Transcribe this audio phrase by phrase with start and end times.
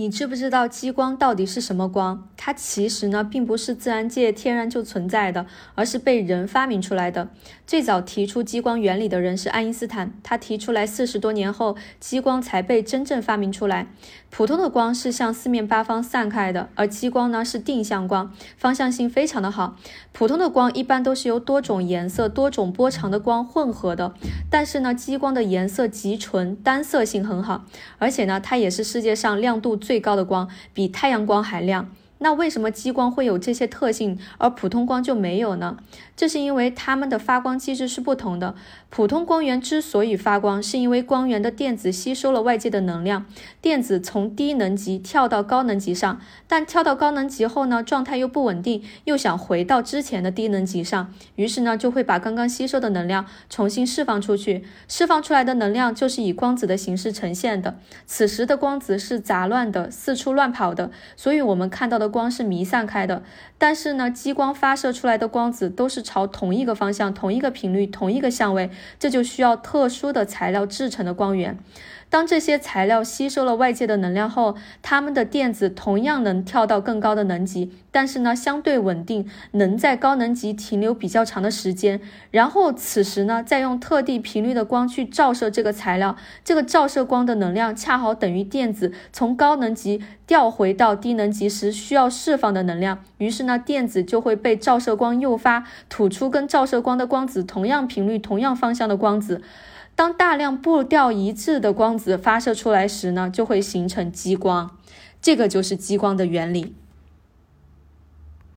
[0.00, 2.26] 你知不知道激光到底是什么光？
[2.34, 7.28] 它其实呢，并不是自然界天然就存在的，而是被人发明出来的。
[7.66, 13.88] 最早提出激光原理的人是爱因斯坦，他提出来四十多年后，激光才被真正发明出来。
[14.30, 19.76] 普通的光是向四面八方散开的，而激光呢是定向光，方向性非常的好。
[20.12, 24.14] 普通的光一般都是由多种颜色、多种波长的光混合的，
[24.48, 27.66] 但是呢，激光的颜色极纯，单色性很好，
[27.98, 31.90] 而且呢，它也是世界上亮度最最高的光，比太阳光还亮。
[32.22, 35.78] 那为什么激光会有这些特性，而普通光就没有呢？
[36.14, 38.54] 这是因为它们的发光机制是不同的。
[38.90, 43.24] 普通光源之所以发光，是因为光源的电子吸收了外界的能量，
[43.62, 54.62] 电子从低能级跳到高能级上，但跳到高能级后呢，状态又不稳定，又想回到之前的低能级上，于是呢，就会把刚刚吸收的能量重新释放出去。
[54.86, 57.78] 释放出来的能量就是以光子的形式呈现的。
[58.04, 62.09] 此时的光子是杂乱的，四处乱跑的，所以我们看到的。
[62.10, 63.22] 光是弥散开的，
[63.56, 71.56] 但是呢，激光发射出来的光子都是朝同一个方向、同一个频率、同一个相位，这就需要特殊的材料制成的光源。
[72.10, 82.00] 当这些材料吸收了外界的能量后，它们的电子同样能跳到更高的能级，但是呢，相对稳定，能在高能级停留比较长的时间。
[82.32, 93.04] 然后此时呢，再用特定频率的光去照射这个材料，这个照射光的能量恰好等于电子从高能级调回到低能级时需要要释放的能量。
[93.18, 99.42] 于是呢，电子就会被照射光诱发，吐出跟照射光的光子同样频率、同样方向的光子。
[99.94, 104.70] 当大量步调一致的光子发射出来时呢，就会形成激光，
[105.20, 106.74] 这个就是激光的原理。